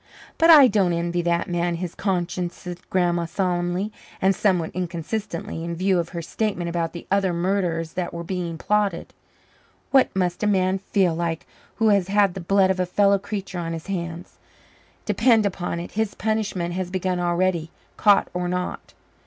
"But 0.39 0.49
I 0.49 0.67
don't 0.67 0.93
envy 0.93 1.21
that 1.21 1.47
man 1.47 1.75
his 1.75 1.93
conscience," 1.93 2.55
said 2.55 2.89
Grandma 2.89 3.25
solemnly 3.25 3.91
and 4.19 4.33
somewhat 4.35 4.71
inconsistently, 4.73 5.63
in 5.63 5.75
view 5.75 5.99
of 5.99 6.09
her 6.09 6.23
statement 6.23 6.67
about 6.71 6.93
the 6.93 7.05
other 7.11 7.33
murders 7.33 7.93
that 7.93 8.11
were 8.11 8.23
being 8.23 8.57
plotted. 8.57 9.13
"What 9.91 10.09
must 10.15 10.41
a 10.41 10.47
man 10.47 10.79
feel 10.79 11.13
like 11.13 11.45
who 11.75 11.89
has 11.89 12.07
the 12.07 12.39
blood 12.41 12.71
of 12.71 12.79
a 12.79 12.87
fellow 12.87 13.19
creature 13.19 13.59
on 13.59 13.73
his 13.73 13.85
hands? 13.85 14.39
Depend 15.05 15.45
upon 15.45 15.79
it, 15.79 15.91
his 15.91 16.15
punishment 16.15 16.73
has 16.73 16.89
begun 16.89 17.19
already, 17.19 17.69
caught 17.95 18.27
or 18.33 18.47
not." 18.47 18.95